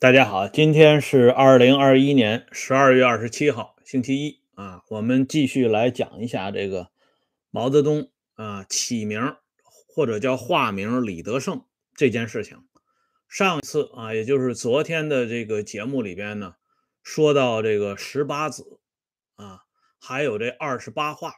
[0.00, 4.82] 大家好，今天是二零二一年十二月二十七号，星期一啊。
[4.88, 6.90] 我们继续来讲一下这个
[7.50, 12.64] 毛泽东啊起名或者叫化名李德胜这件事情。
[13.28, 16.54] 上次啊，也就是昨天的这个节目里边呢，
[17.02, 18.80] 说到这个十八子
[19.36, 19.64] 啊，
[19.98, 21.34] 还有这二十八画。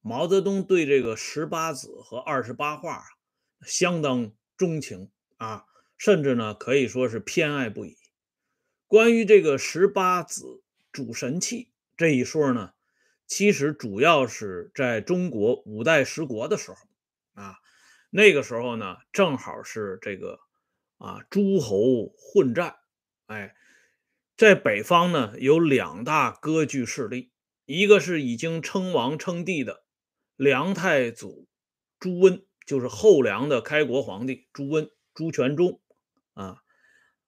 [0.00, 3.02] 毛泽东对这个十八子和二十八画
[3.66, 5.64] 相当钟情啊。
[5.98, 7.96] 甚至呢，可以说是偏爱不已。
[8.86, 10.62] 关于这个十八子
[10.92, 12.72] 主神器这一说呢，
[13.26, 16.76] 其实主要是在中国五代十国的时候
[17.34, 17.56] 啊，
[18.10, 20.38] 那个时候呢，正好是这个
[20.96, 22.76] 啊诸侯混战。
[23.26, 23.54] 哎，
[24.36, 27.32] 在北方呢，有两大割据势力，
[27.66, 29.84] 一个是已经称王称帝的
[30.36, 31.48] 梁太祖
[31.98, 35.80] 朱温，就是后梁的开国皇帝朱温，朱全忠。
[36.38, 36.62] 啊，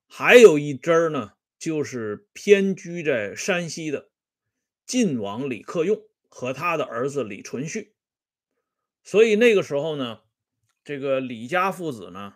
[0.06, 4.10] 还有一支儿呢，就是偏居在山西的
[4.86, 7.90] 晋王李克用和他的儿子李存勖。
[9.02, 10.20] 所以那个时候呢，
[10.84, 12.34] 这个李家父子呢，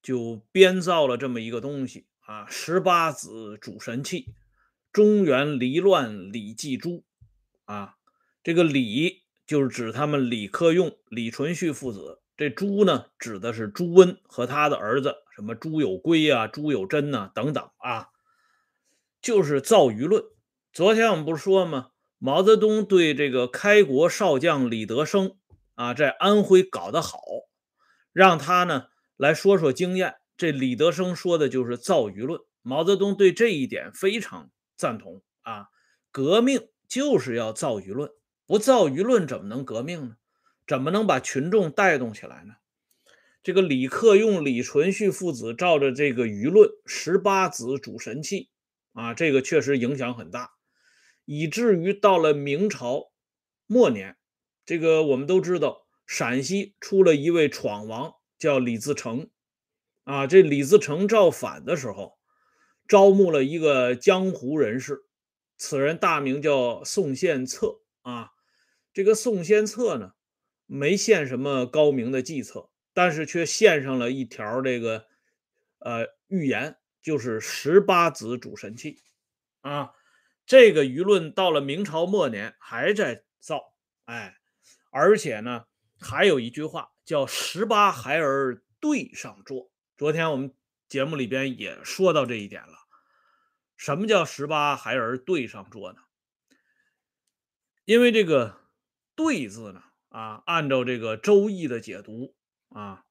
[0.00, 4.32] 就编造了这么一个东西啊，十八子主神器，
[4.92, 7.02] 中原离乱李继朱
[7.64, 7.96] 啊，
[8.44, 12.20] 这个李就是指他们李克用、李存勖父子。
[12.36, 18.08] 这朱呢，指的是朱温和他的儿子，什么朱有圭啊、朱有贞呐等等啊，
[19.20, 20.22] 就是造舆论。
[20.72, 21.88] 昨天我们不是说吗？
[22.18, 25.36] 毛泽东对这个开国少将李德生
[25.74, 27.20] 啊，在安徽搞得好，
[28.12, 30.16] 让他呢来说说经验。
[30.36, 35.68] 这李德生说的就是造舆论，毛泽东对这一点非常赞同啊。
[36.10, 38.10] 革命就是要造舆论，
[38.46, 40.16] 不造舆论怎么能革命呢？
[40.66, 42.54] 怎么能把群众带动起来呢？
[43.42, 48.50] 这个李克用、李存勖父子照着这个舆论，十八子主神器
[48.92, 50.50] 啊，这个确实影响很大，
[51.24, 53.10] 以至于到了明朝
[53.66, 54.16] 末年，
[54.64, 59.28] 这个我们都知道，陕西出了一位闯王，叫李自成
[60.04, 60.28] 啊。
[60.28, 62.18] 这李自成造反的时候，
[62.86, 65.00] 招募了一个江湖人士，
[65.56, 68.30] 此人大名叫宋献策啊。
[68.92, 70.12] 这个宋献策呢？
[70.66, 75.06] 没献什么高明的计策，但是却献上了一条这个
[75.78, 79.00] 呃预言，就是十八子主神器
[79.60, 79.92] 啊。
[80.44, 84.38] 这个舆论到了明朝末年还在造，哎，
[84.90, 85.64] 而且呢
[86.00, 89.70] 还有一句话叫“十八孩儿对上桌”。
[89.96, 90.52] 昨天我们
[90.88, 92.74] 节目里边也说到这一点了。
[93.76, 96.00] 什么叫“十八孩儿对上桌”呢？
[97.84, 98.60] 因为这个
[99.14, 99.82] “对”字呢。
[100.08, 102.34] 啊，按照这个《周易》的解读
[102.74, 103.04] 啊，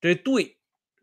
[0.00, 0.58] 这对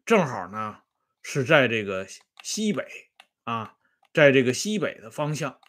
[0.06, 0.81] 正好呢
[1.22, 2.07] 是在这个
[2.41, 3.12] 西北
[3.44, 3.78] 啊，
[4.13, 5.59] 在这个西北的方向，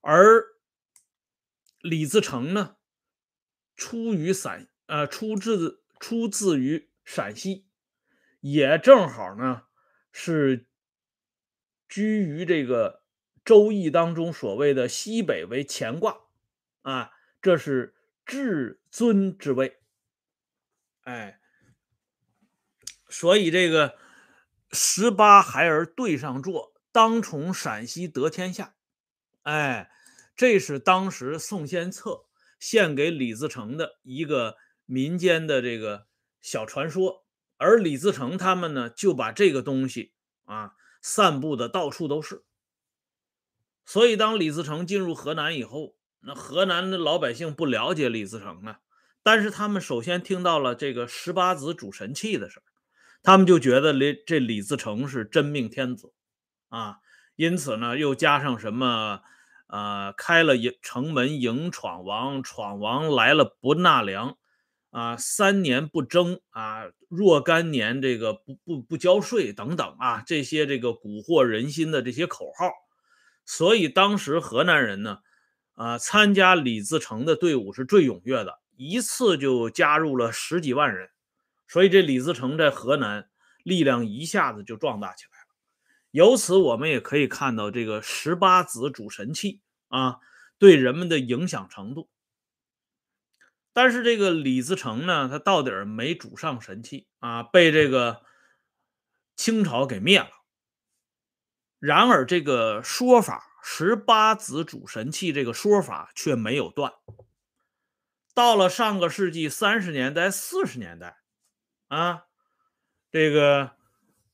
[0.00, 0.44] 而
[1.80, 2.76] 李自成呢
[3.76, 7.66] 出于陕呃出自出自于陕西，
[8.40, 9.64] 也正好呢
[10.12, 10.66] 是
[11.88, 13.02] 居于这个
[13.44, 16.20] 《周易》当中所谓的西北为乾卦
[16.82, 17.94] 啊，这是。
[18.30, 19.78] 至尊之位，
[21.04, 21.40] 哎，
[23.08, 23.96] 所以这个
[24.72, 28.74] 十八孩儿对上坐，当从陕西得天下，
[29.42, 29.90] 哎，
[30.36, 32.26] 这是当时宋献策
[32.58, 36.06] 献给李自成的一个民间的这个
[36.40, 37.24] 小传说，
[37.56, 40.12] 而李自成他们呢，就把这个东西
[40.44, 42.44] 啊散布的到处都是。
[43.86, 48.80] 所以当李自成进入河南以后，那河南的老百姓不了解李自成啊，
[49.22, 52.62] 但是他们首先听到了这个十八子主神器的事儿，
[53.22, 56.12] 他们就觉得李这李自成是真命天子
[56.68, 56.98] 啊，
[57.36, 59.20] 因此呢，又加上什么
[59.66, 64.36] 呃，开了营城门迎闯王，闯王来了不纳粮
[64.90, 72.70] 啊，三年不征啊，若干年这个不不不交税等等啊，这些这个蛊惑人心的这些口号，
[73.44, 75.18] 所以当时河南人呢。
[75.80, 81.08] 啊，参加李自成的队伍是最踊跃的，一次就加入了十几万人，
[81.68, 83.30] 所以这李自成在河南
[83.62, 85.54] 力量一下子就壮大起来了。
[86.10, 90.16] 由此我们也可以看到这个十八子主神器啊
[90.58, 92.08] 对人们的影响程度。
[93.72, 98.22] 但是这个李自成呢，他到底没主上神器啊，被这个
[99.36, 100.30] 清朝给灭了。
[101.78, 103.44] 然而这个说法。
[103.60, 106.92] 十八子主神器这个说法却没有断。
[108.32, 111.17] 到了上个世纪三十年代、四十年代，
[111.88, 112.26] 啊，
[113.10, 113.72] 这个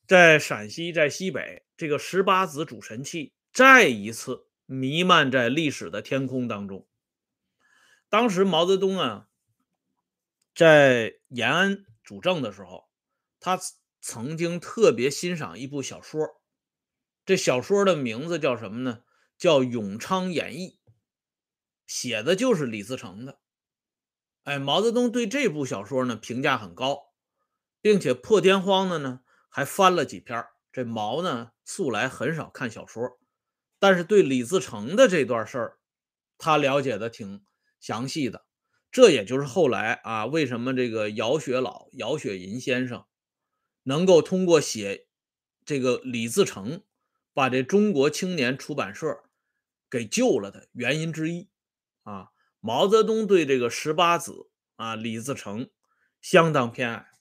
[0.06, 1.89] 在陕西、在西北这。
[1.89, 6.87] 个十八子主神器再一次弥漫在历史的天空当中。
[8.09, 9.29] 当时毛泽东啊，
[10.55, 12.89] 在延安主政的时候，
[13.41, 13.59] 他
[14.00, 16.41] 曾经特别欣赏一部小说，
[17.25, 19.03] 这小说的名字叫什么呢？
[19.37, 20.79] 叫《永昌演义》，
[21.87, 23.41] 写的就是李自成的。
[24.45, 27.13] 哎，毛泽东对这部小说呢评价很高，
[27.85, 29.21] 并且破天荒的呢
[29.51, 30.43] 还翻了几篇。
[30.73, 33.19] 这毛呢素来很少看小说，
[33.79, 35.79] 但是对李自成的这段事儿，
[36.39, 37.45] 他了解的挺
[37.79, 38.47] 详细的。
[38.91, 43.05] 这也就是后来啊，为什么这个姚雪老、姚雪银先生
[43.83, 45.09] 能够通过写
[45.67, 46.83] 这个李自成，
[47.35, 49.25] 把这中国青年出版社
[49.91, 51.51] 给救了的原因之一
[52.05, 52.31] 啊。
[52.61, 55.69] 毛泽东对这个十八子啊，李自成
[56.23, 57.13] 相当偏爱。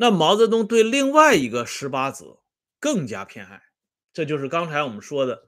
[0.00, 2.38] 那毛泽东对另外一个十八子
[2.78, 3.60] 更加偏爱，
[4.12, 5.42] 这就是刚才我们说的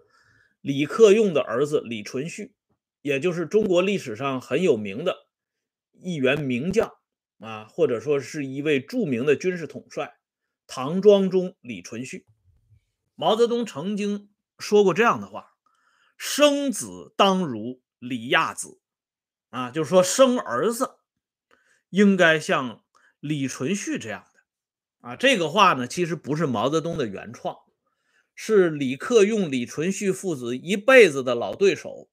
[0.61, 2.50] 李克用的儿子李存勖，
[3.00, 5.29] 也就是中国历史上很有名的
[5.93, 6.93] 一员名将
[7.38, 10.19] 啊，或者说是一位著名的军事统帅
[10.67, 12.25] 唐庄宗李存勖。
[13.14, 15.55] 毛泽东曾经说过这样的话
[16.19, 18.81] ：“生子当如李亚子。”
[19.50, 20.97] 啊，就是说生儿子
[21.91, 22.85] 应该像
[23.20, 24.26] 李存勖这样
[25.00, 25.17] 啊。
[25.17, 27.56] 这个话呢，其实不是毛泽东的原创，
[28.35, 32.08] 是李克用、李存勖父子一辈子的老对手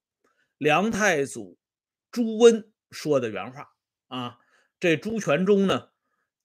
[0.58, 1.58] 梁太祖
[2.12, 3.70] 朱温说的原话
[4.08, 4.40] 啊。
[4.80, 5.90] 这朱全忠呢，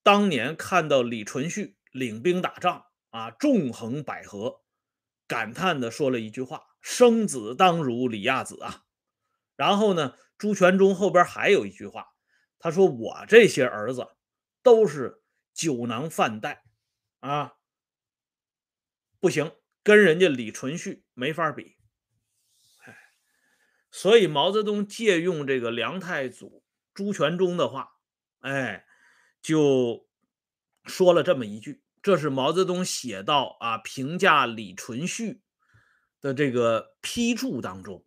[0.03, 4.61] 当年看到李存勖领兵打仗啊，纵横捭阖，
[5.27, 8.85] 感叹的说了一句话：“生子当如李亚子啊。”
[9.57, 10.15] 然后呢？
[10.39, 12.05] 朱全忠后边还有一句话，
[12.59, 14.09] 他说：“我这些儿子
[14.61, 15.22] 都是
[15.53, 16.65] 酒囊饭袋
[17.21, 17.55] 啊，
[19.21, 19.53] 不行，
[19.83, 21.77] 跟人家李存勖没法比。”
[22.85, 22.97] 哎，
[23.91, 26.65] 所以毛泽东借用这个梁太祖
[26.95, 27.91] 朱全忠的话，
[28.41, 28.85] 哎，
[29.41, 30.09] 就
[30.85, 31.83] 说了这么一句。
[32.03, 35.41] 这是毛泽东写到啊评价李存勖
[36.21, 38.05] 的这个批注当中。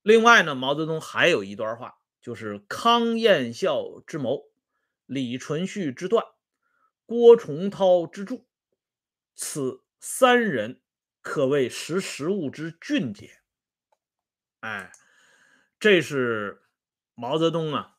[0.00, 4.44] 另外呢，毛泽东还有一段话，就是康彦孝之谋，
[5.04, 6.24] 李存勖之断，
[7.08, 8.46] 郭崇韬之助，
[9.34, 10.82] 此三人
[11.22, 13.40] 可谓识时务之俊杰。
[14.60, 14.92] 哎，
[15.80, 16.68] 这是
[17.14, 17.96] 毛泽东啊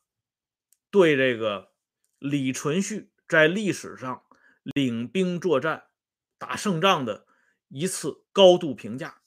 [0.92, 1.72] 对这个
[2.20, 4.24] 李存勖在历史上
[4.62, 5.88] 领兵作战、
[6.38, 7.26] 打胜仗的
[7.66, 9.22] 一次高度评价。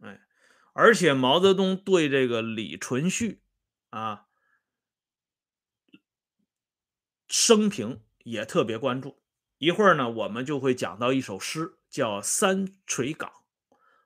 [0.00, 0.20] 哎
[0.74, 3.40] 而且毛泽东对这个李存勖
[3.88, 4.28] 啊
[7.26, 9.22] 生平也特别关注。
[9.58, 13.30] 一会儿呢，我们就会讲到一首诗，叫《三垂岗》。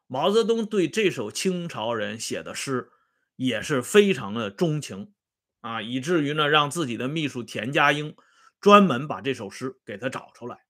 [0.06, 2.90] 毛泽东对这首清朝人写的诗
[3.37, 5.14] 也是非常的钟情
[5.61, 8.14] 啊，以至于呢，让自己的秘书田家英
[8.61, 10.67] 专门把这首诗给他找出来。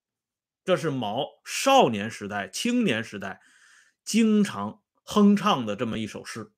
[0.64, 3.40] 这是毛少年时代、青年时代
[4.04, 4.80] 经常。
[5.02, 6.52] 哼唱的这么一首诗，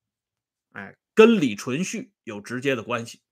[0.73, 3.23] 哎，跟李存勖有直接的关系。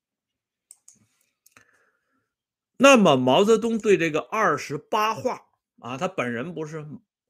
[2.82, 5.48] 那么毛泽东对这个二十八画
[5.80, 6.86] 啊，他本人不是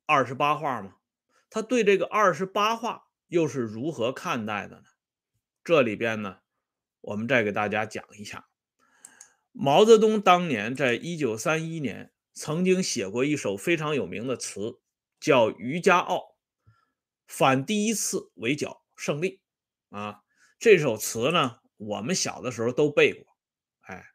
[0.07, 0.99] 二十八画吗？
[1.51, 4.85] 他对这个二十八画又是如何看待的呢？
[5.65, 6.39] 这里边呢，
[7.01, 8.47] 我们再给大家讲一下。
[9.51, 14.79] 毛泽东当年在一九三一年曾经写过一首非常有名的词，
[15.19, 16.17] 叫《渔家傲》。
[17.27, 19.41] 反第一次围剿胜利
[19.89, 20.23] 啊！
[20.61, 23.37] 这首词呢，我们小的时候都背过，
[23.81, 24.07] 哎，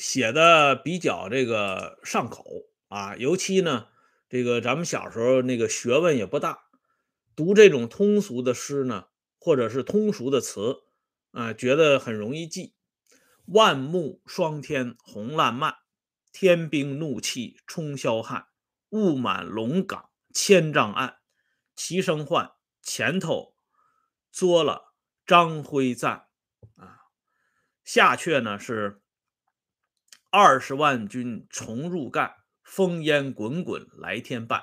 [0.00, 2.44] 写的比较这个上口
[2.88, 3.14] 啊。
[3.16, 3.86] 尤其呢，
[4.28, 6.64] 这个咱们小时候那个学问也不大，
[7.36, 9.06] 读这种通俗的诗呢，
[9.38, 10.82] 或者是通俗的词
[11.32, 12.74] 啊，觉得很容易记。
[13.44, 15.76] 万木霜天红烂漫，
[16.32, 18.46] 天兵怒气冲霄汉，
[18.88, 20.10] 雾满龙岗。
[20.32, 21.16] 千丈暗，
[21.74, 22.52] 齐声唤，
[22.82, 23.56] 前头
[24.30, 24.94] 作了
[25.26, 26.26] 张辉赞
[26.76, 26.98] 啊。
[27.82, 28.99] 下阙呢是
[30.32, 34.62] 二十万军重入赣，烽烟滚滚来天半，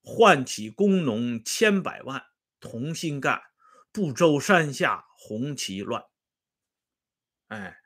[0.00, 2.22] 唤起工农千百万，
[2.60, 3.42] 同心干，
[3.90, 6.04] 不周山下红旗乱。
[7.48, 7.76] 哎，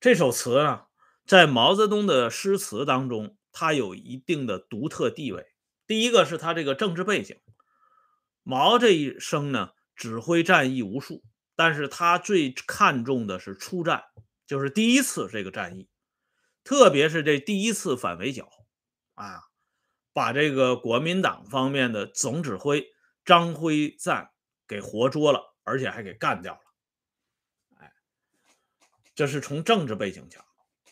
[0.00, 0.86] 这首词呢，
[1.26, 5.44] 在毛泽东的诗词当中，它有一定的独特地位。
[5.86, 7.36] 第一个是他这个政治背景，
[8.42, 11.22] 毛这一生呢指挥战役无数，
[11.54, 14.04] 但是他最看重的是出战，
[14.46, 15.89] 就是第一次这个战役，
[16.62, 18.48] 特别是这第一次反围剿，
[19.14, 19.40] 啊，
[20.12, 22.86] 把这个国民党方面的总指挥
[23.24, 24.30] 张辉瓒
[24.68, 26.60] 给活捉了，而且还给干掉了。
[27.78, 27.92] 哎，
[29.14, 30.44] 这是从政治背景讲。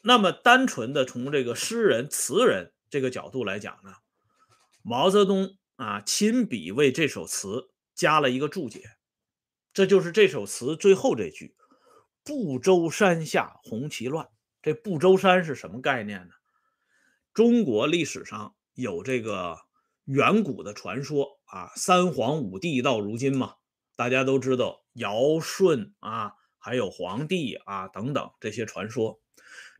[0.03, 3.93] 那么单纯的从这个诗人词人这个角度来讲呢，
[4.83, 8.85] 毛泽东啊亲笔为这首词加了一个注解，
[9.73, 11.57] 这就是这首词最后这句
[12.25, 14.29] “不周山下红旗乱”。
[14.63, 16.35] 这不周山是什么概念呢？
[17.33, 19.59] 中国历史上有这个
[20.05, 23.55] 远古的传说啊，三皇五帝到如今嘛，
[23.95, 29.21] 大家都知道尧舜啊，还有黄帝啊等等这些传说。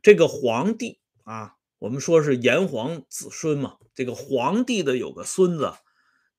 [0.01, 3.77] 这个皇帝啊，我们说是炎黄子孙嘛。
[3.93, 5.73] 这个皇帝的有个孙子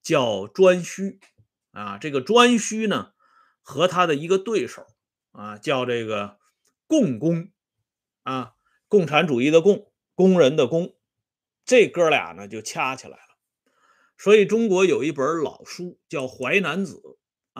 [0.02, 1.18] 叫颛顼
[1.73, 1.99] 啊。
[1.99, 3.12] 这个颛顼呢，
[3.61, 4.87] 和他的一个对手
[5.32, 6.38] 啊，叫这个
[6.87, 7.50] 共工
[8.30, 8.52] 啊，
[8.87, 10.94] 共产主义的共，工人的工，
[11.64, 13.37] 这哥俩呢就掐起来了。
[14.16, 17.02] 所以中国有一本老书叫《淮南子》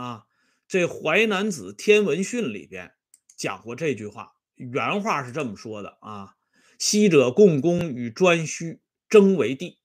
[0.01, 0.27] 啊，
[0.69, 2.93] 这《淮南子·天文训》里边
[3.37, 4.35] 讲过这句话。
[4.55, 6.37] 原话是这么说的啊
[6.79, 9.81] ：“昔者共工与颛顼争为帝，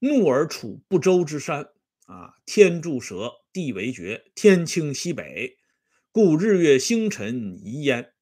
[0.00, 1.68] 怒而处不周之山
[2.06, 2.34] 啊。
[2.44, 5.56] 天柱蛇，地为绝，天倾西北，
[6.10, 8.14] 故日月星辰移焉。”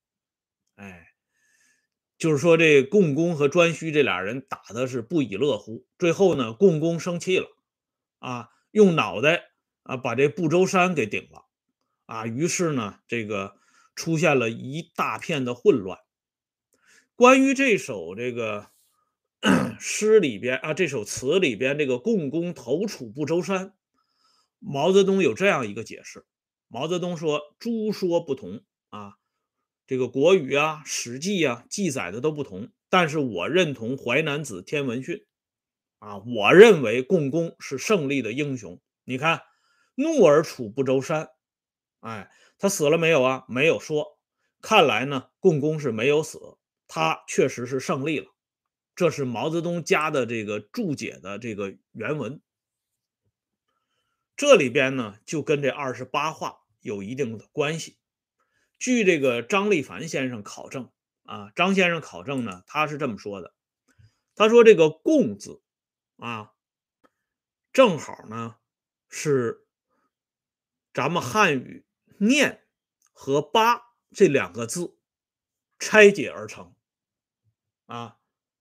[2.25, 5.85] 就是说这共工和颛顼这俩人打的是不亦乐乎。
[5.99, 7.49] 最后呢，共工生气了
[8.19, 9.51] 啊，用脑袋
[9.83, 11.45] 啊把这不周山给顶了
[12.07, 12.27] 啊。
[12.27, 13.57] 于是呢，这个。
[13.97, 16.01] 出现了一大片的混乱。
[17.15, 18.71] 关于这首这个
[19.79, 23.77] 诗里边啊，这首词里边这个“共工投楚不周山”，
[24.59, 26.27] 毛泽东有这样一个解释。
[26.67, 29.15] 毛泽东说：“诸说不同啊，
[29.87, 35.17] 这个《国语》啊、《史记》啊记载的都不同，但是我认同《淮南子·天文训》
[35.99, 38.81] 啊，我认为共工是胜利的英雄。
[39.05, 39.43] 你看，
[39.95, 41.29] 怒而楚不周山，
[42.01, 43.45] 哎。”他死了没有啊？
[43.49, 44.17] 没有说。
[44.63, 46.39] 看来呢，共工是没有死，
[46.87, 48.27] 他确实是胜利了。
[48.95, 52.41] 这是毛泽东加的这个注解的这个原文。
[54.37, 57.99] 这里边呢，就跟这二十八话有一定的关系。
[58.79, 60.91] 据这个张立凡先生考证
[61.25, 63.55] 啊，张先生考证呢，他是这么说的：
[64.35, 65.63] 他说这个“共”字
[66.17, 66.53] 啊，
[67.73, 68.57] 正好呢
[69.09, 69.67] 是
[70.93, 71.87] 咱们汉语。
[72.19, 72.65] 念
[73.13, 74.97] 和八这两个字
[75.81, 76.77] 拆解而成
[77.87, 78.19] 啊，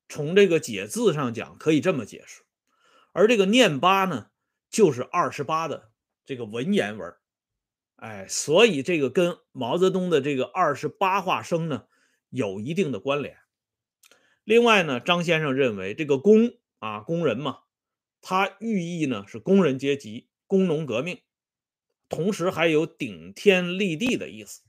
[0.10, 2.44] 从这个解字上讲可以这么解释，
[3.12, 4.32] 而这个念八呢，
[4.72, 5.92] 就是二十八的
[6.26, 7.16] 这个文言文，
[8.04, 11.86] 哎，所以这个跟毛泽东的这个二十八话生呢
[12.28, 13.38] 有一定的关联。
[14.44, 17.60] 另外呢，张先生认为这个工啊，工人嘛，
[18.20, 21.22] 它寓意呢是工人阶级，工农革命。
[22.10, 24.64] 同时还有顶天立地的意思，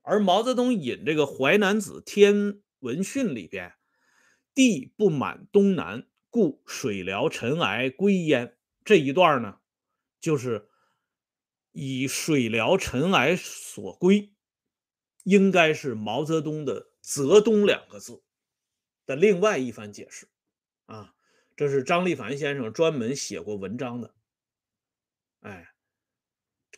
[0.00, 3.74] 而毛泽东引这个《淮南子·天文训》里边
[4.54, 9.58] “地不满东南，故水潦尘埃归焉”这一段呢，
[10.18, 10.69] 就是
[11.72, 14.32] 以水疗尘埃所归，
[15.24, 18.22] 应该是毛泽东的“泽东”两个字
[19.06, 20.28] 的另外一番解释
[20.86, 21.14] 啊。
[21.56, 24.14] 这是张立凡先生专门写过文章的，
[25.40, 25.66] 哎。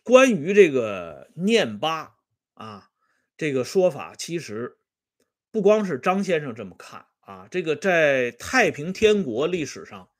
[0.04, 2.16] 关于这个念八
[2.54, 2.90] 啊，
[3.36, 4.78] 这个说法其实
[5.52, 10.10] 不光是张先生这么看啊，这个在太平天国历史上，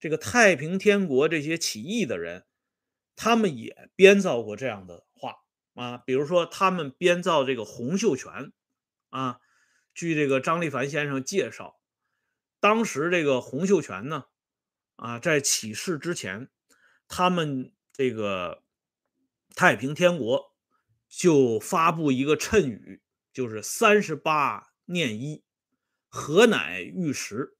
[0.00, 2.46] 这个太平天国这些起义的人，
[3.18, 5.34] 他们也编造过这样的话
[5.74, 8.52] 啊，比如说他们编造这个洪秀全
[9.10, 9.40] 啊，
[9.92, 11.80] 据这个张立凡先生介绍，
[12.60, 14.26] 当时这个洪秀全呢
[14.94, 16.48] 啊，在起事之前，
[17.08, 18.62] 他们这个。
[19.56, 20.54] 太平天国
[21.08, 25.42] 就发布一个谶语，就是三十八念一，
[26.08, 27.56] 何乃玉石，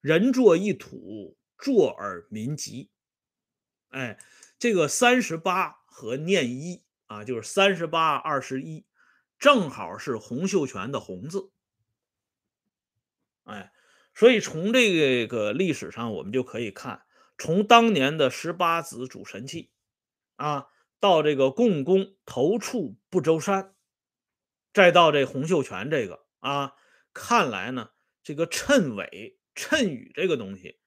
[0.00, 2.92] 人作一土，作而民吉。
[3.88, 4.16] 哎，
[4.60, 8.86] 这个三十八和念一啊，就是三十八二十一，
[9.38, 11.50] 正好是洪秀全的洪字。
[13.42, 13.72] 哎，
[14.14, 17.02] 所以从这个历史上，我们就可以看，
[17.36, 19.72] 从当年的十八子主神器
[20.36, 20.68] 啊。
[21.00, 23.74] 到这个共工投处不周山，
[24.74, 26.74] 再到这洪秀全这个啊，
[27.14, 30.78] 看来呢，这个谶纬、谶语这个东西，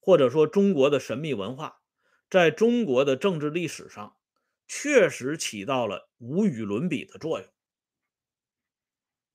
[0.00, 1.80] 或者说中国的神秘文化，
[2.28, 4.16] 在中国的政治历史上，
[4.66, 7.48] 确实起到了无与伦比的作用。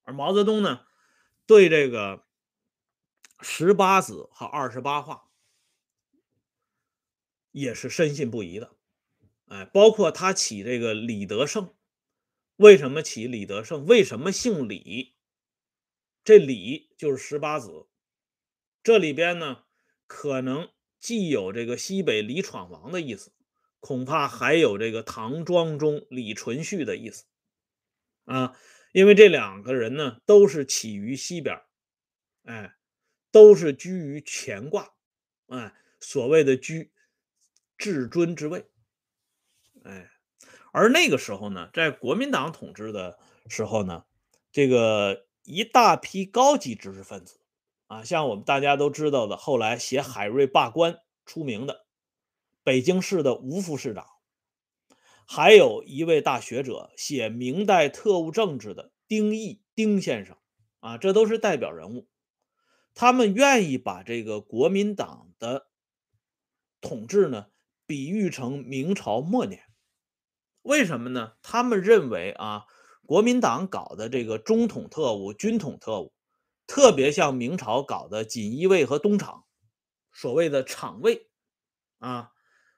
[0.03, 0.85] 而毛泽东呢，
[1.45, 2.25] 对这个
[3.39, 5.29] 十八子和二十八画
[7.51, 8.75] 也是深信不疑的。
[9.47, 11.73] 哎，包括他起这个李德胜，
[12.55, 13.85] 为什么起李德胜？
[13.85, 15.15] 为什么姓李？
[16.23, 17.87] 这李就是十八子，
[18.83, 19.63] 这里边呢，
[20.07, 20.69] 可能
[21.01, 23.33] 既有这个西北李闯王的意思，
[23.81, 27.25] 恐怕还有这个唐庄中李存勖的意思
[28.23, 28.55] 啊。
[28.93, 31.61] 因为这两个人呢，都是起于西边，
[32.43, 32.75] 哎，
[33.31, 34.93] 都是居于乾卦，
[35.47, 36.93] 哎，所谓的居
[37.77, 38.65] 至尊之位，
[39.83, 40.09] 哎，
[40.71, 44.05] 而那个时候呢，在国民党统治的时候呢，
[44.53, 45.25] 这个。
[45.43, 47.39] 一大批高级知识分子，
[47.91, 51.85] 啊，像我们大家都知道的，后来写海瑞罢官出名的
[52.63, 54.05] 北京市的吴副市长，
[55.27, 60.37] 还有一位大学者写明代特务政治的丁义丁先生，
[60.79, 62.07] 啊，这都是代表人物。
[62.93, 65.67] 他们愿意把这个国民党的
[66.79, 67.47] 统治呢，
[67.85, 69.63] 比喻成明朝末年，
[70.61, 71.33] 为什么呢？
[71.41, 72.67] 他们认为啊。
[73.03, 76.13] 国民党搞的这个中统特务、军统特务，
[76.71, 79.43] 特别像明朝搞的锦衣卫和东厂，
[80.13, 81.27] 所谓的厂卫
[81.99, 82.31] 啊，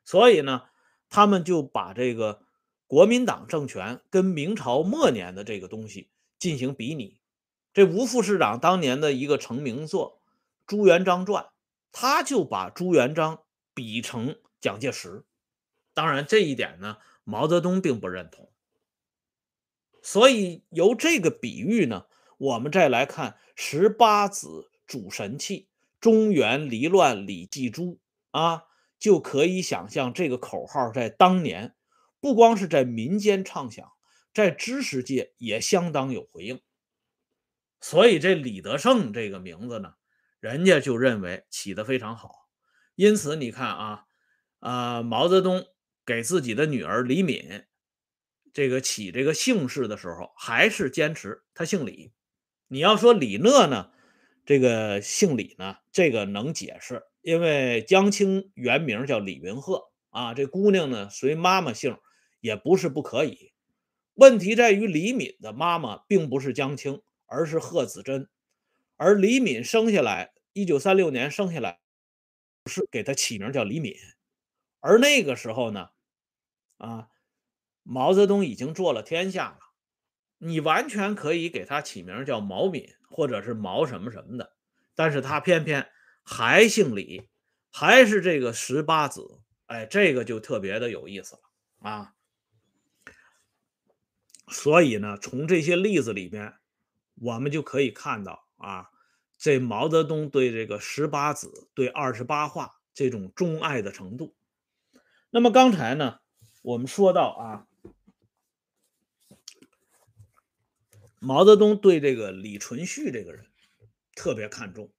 [0.04, 0.64] 所以呢，
[1.10, 2.42] 他们就把这个
[2.88, 6.10] 国民党政权跟明朝末年的这个东西
[6.40, 7.20] 进行比拟。
[7.72, 10.24] 这吴副市长当年的一个成名作
[10.66, 11.44] 《朱元璋传》，
[11.92, 13.44] 他就把朱元璋
[13.76, 15.24] 比成蒋介石。
[15.94, 18.52] 当然，这一点呢，毛泽东并不认同。
[20.02, 28.00] 所以由这个比喻呢，我们再来看十八子主神器中原离乱李继珠
[28.32, 28.66] 啊，
[29.00, 31.76] 就可以想象这个口号在当年
[32.20, 33.92] 不光是在民间唱响，
[34.34, 36.62] 在知识界也相当有回应。
[37.80, 39.96] 所以这李德胜这个名字呢，
[40.40, 42.50] 人家就认为起得非常好。
[42.96, 44.06] 因此你看啊，
[44.60, 45.66] 啊毛泽东
[46.06, 47.66] 给自己的女儿李敏。
[48.54, 52.12] 这个起这个姓氏的时候，还是坚持他姓李。
[52.74, 53.92] 你要说李讷呢，
[54.48, 62.00] 这个姓李呢，这个能解释，因为江青原名叫李云鹤啊，这姑娘呢随妈妈姓
[62.40, 63.52] 也不是不可以。
[64.16, 68.28] 问题在于李敏的妈妈并不是江青，而是贺子珍，
[68.98, 71.80] 而李敏生下来，一九三六年生下来，
[72.66, 73.94] 是给他起名叫李敏，
[74.80, 75.90] 而那个时候呢，
[76.78, 77.10] 啊。
[77.84, 79.60] 毛泽东已经做了天下了，
[80.46, 84.54] 你完全可以给他起名叫毛敏，或者是毛什么什么的，
[84.94, 85.90] 但是他偏偏
[86.22, 87.30] 还姓李，
[87.72, 92.14] 还是这个十八子，哎，这个就特别的有意思了啊。
[94.50, 96.56] 所以呢，从这些例子里边，
[97.16, 98.90] 我们就可以看到啊，
[99.38, 104.36] 这毛泽东对这个十八子、对二十八画这种钟爱的程度。
[105.30, 106.20] 那么刚才呢，
[106.62, 107.68] 我们说到啊。
[111.24, 113.46] 毛泽东对这个李存勖这个人
[114.14, 114.94] 特别看重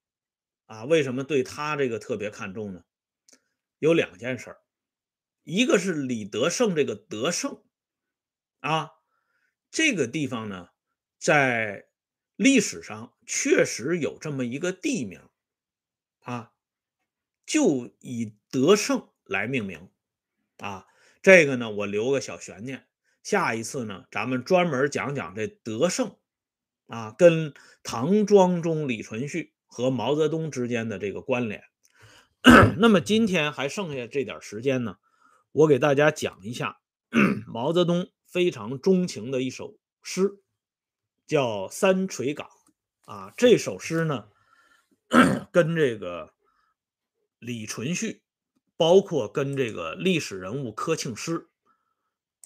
[0.64, 0.84] 啊？
[0.84, 2.82] 为什么对他这个特别看重呢？
[3.78, 4.60] 有两件事儿，
[5.42, 7.62] 一个是李德胜这个德胜
[8.60, 8.92] 啊，
[9.70, 10.70] 这个地方呢，
[11.18, 11.88] 在
[12.36, 15.20] 历史上确实有这么一个地名
[16.20, 16.54] 啊，
[17.44, 19.90] 就以德胜来命名
[20.56, 20.86] 啊。
[21.20, 22.88] 这个呢，我留个小悬念。
[23.24, 26.14] 下一次呢，咱们专门讲讲这德胜
[26.86, 31.64] 啊，跟唐庄中李存勖和毛泽东之间的这个关联。
[32.76, 34.98] 那么今天还剩下这点时间呢，
[35.52, 36.80] 我给大家讲一下
[37.48, 40.42] 毛泽东非常钟情的一首诗，
[41.26, 42.46] 叫《三垂岗》
[43.10, 43.32] 啊。
[43.38, 44.28] 这首诗呢，
[45.50, 46.34] 跟这个
[47.38, 48.20] 李存勖，
[48.76, 51.48] 包括跟这个历史人物柯庆施。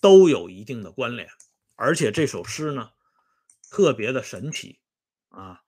[0.00, 1.28] 都有一定的关联，
[1.76, 2.90] 而且这首诗呢，
[3.70, 4.80] 特别的神奇
[5.28, 5.62] 啊，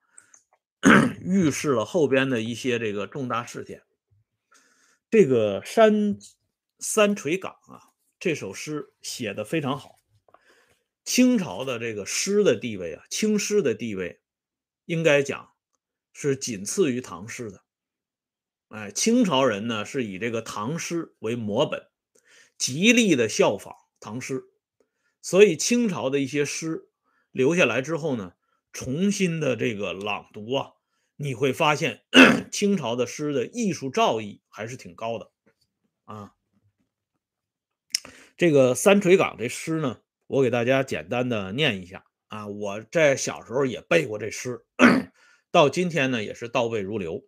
[1.20, 3.82] 预示了后边的一些这个重大事件。
[5.10, 6.18] 这个山
[6.78, 10.00] 三垂岗啊，这首诗写的非常好。
[11.04, 14.20] 清朝的这个诗的地位啊，清诗的地位，
[14.84, 15.50] 应该讲
[16.12, 17.64] 是仅次于唐诗的。
[18.68, 21.88] 哎，清朝人呢是以这个唐诗为模本，
[22.56, 23.74] 极力的效仿。
[24.00, 24.44] 唐诗，
[25.20, 26.88] 所以清朝的一些诗
[27.30, 28.32] 留下来之后呢，
[28.72, 30.72] 重新的这个朗读啊，
[31.16, 32.02] 你会发现
[32.50, 35.30] 清朝的诗的艺术造诣还是挺高的
[36.04, 36.34] 啊。
[38.38, 42.48] 这个三垂岗这诗呢，我给大家简单的念一下啊。
[42.48, 44.64] 我在小时候也背过这诗，
[45.50, 47.26] 到今天呢也是倒背如流。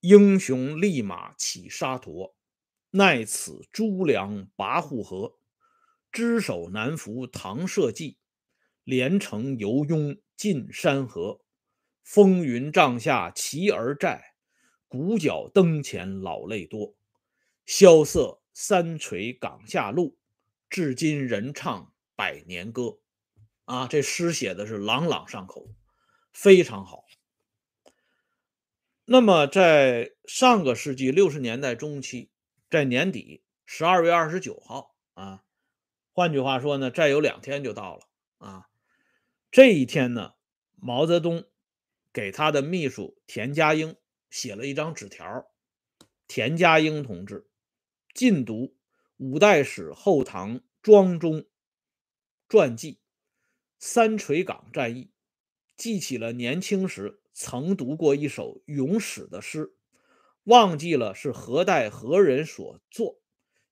[0.00, 2.36] 英雄立马起沙陀。
[2.90, 5.38] 奈此朱梁跋扈河，
[6.16, 8.16] 只手难扶唐社稷。
[8.84, 11.42] 连城犹拥尽山河，
[12.02, 14.34] 风云帐下齐儿寨，
[14.88, 16.96] 鼓角灯前老泪多。
[17.66, 20.16] 萧瑟三垂岗下路，
[20.70, 22.98] 至今人唱百年歌。
[23.66, 25.68] 啊，这诗写的是朗朗上口，
[26.32, 27.04] 非常好。
[29.04, 32.30] 那么，在上个世纪六十年代中期，
[32.70, 35.42] 在年底十二月二十九号啊，
[36.16, 38.70] 换句话说呢，再有两天就到了啊。
[39.50, 40.32] 这一天呢，
[40.76, 41.44] 毛泽东
[42.10, 43.94] 给他的秘书田家英
[44.30, 45.46] 写了一张纸条。
[46.26, 47.50] 田家英同志
[48.14, 48.74] 禁读
[49.18, 51.44] 五代史后唐庄中
[52.48, 52.94] 传记
[53.78, 55.04] 《三垂岗战役》，
[55.76, 59.76] 记起了年轻时曾读过一首咏史的诗，
[60.44, 63.20] 忘记了是何代何人所作，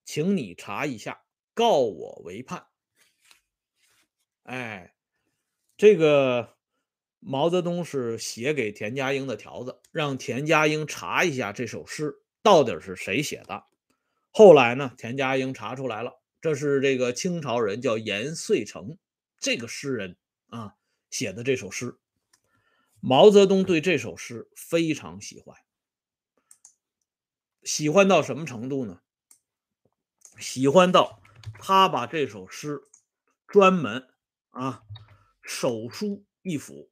[0.03, 1.24] 请你查一下，
[1.55, 2.67] 告我为盼。
[4.43, 4.91] 哎。
[5.77, 6.55] 这个
[7.19, 13.65] 毛泽东是写给田家英的条子，让田家英查一下这首诗到底是谁写的。
[14.31, 18.97] 后来呢，田家英查出来了，这是这个清朝人叫严遂成
[19.37, 20.15] 这个诗人
[20.47, 20.77] 啊
[21.09, 21.97] 写的这首诗。
[23.01, 25.57] 毛泽东对这首诗非常喜欢，
[27.63, 29.01] 喜欢到什么程度呢？
[30.39, 31.21] 喜欢到
[31.59, 32.81] 他把这首诗
[33.47, 34.07] 专门
[34.49, 34.83] 啊。
[35.47, 36.89] 手书一幅，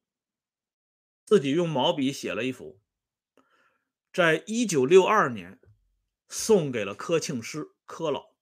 [1.26, 2.80] 自己用毛笔写了一幅，
[4.14, 5.60] 在一九六二年
[6.30, 8.36] 送给了柯庆施柯老。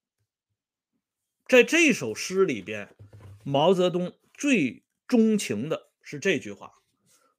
[1.47, 2.93] 在这首诗里边，
[3.45, 6.73] 毛泽东最钟情的是这句话：“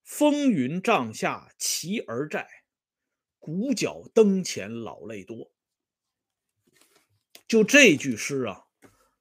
[0.02, 2.48] 风云帐下齐儿寨，
[3.38, 5.52] 鼓角灯前老泪多。”
[7.46, 8.64] 就这句诗啊，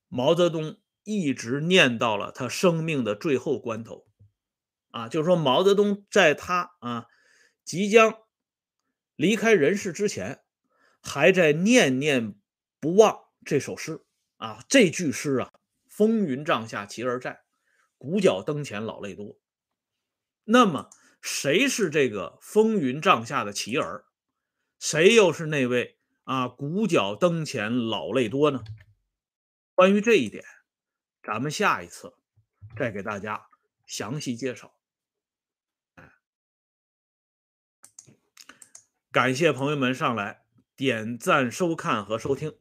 [0.08, 0.78] 毛泽东。
[1.04, 4.06] 一直念到了他生命的最后关头，
[4.92, 7.08] 啊，就是说毛泽东在他啊
[7.66, 8.20] 即将
[9.16, 10.44] 离开人世之前，
[11.02, 12.36] 还在念念
[12.80, 14.06] 不忘这首诗
[14.38, 15.52] 啊，这句诗啊
[15.90, 17.42] ，“风云帐下齐儿寨，
[17.98, 19.40] 鼓角灯前老泪多。”
[20.46, 24.06] 那么，谁是这个风云帐下的齐儿？
[24.78, 28.64] 谁又是那位啊鼓角灯前老泪多呢？
[29.76, 30.44] 关于这一点。
[31.24, 32.16] 咱们下一次
[32.76, 33.48] 再给大家
[33.86, 34.76] 详细介绍。
[39.12, 42.58] 感谢朋友们上来点赞、收看和收听，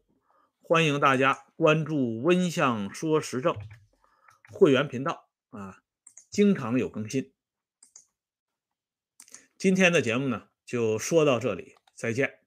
[0.61, 3.57] 欢迎大家关注“温相说时政”
[4.53, 5.83] 会员频道啊，
[6.29, 7.33] 经常有更新。
[9.57, 12.40] 今天的节目呢，就说到这里，再见。